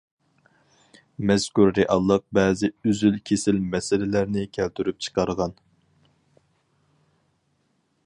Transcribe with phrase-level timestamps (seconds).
[1.31, 5.57] مەزكۇر رېئاللىق بەزى ئۈزۈل-كېسىل مەسىلىلەرنى كەلتۈرۈپ چىقارغان.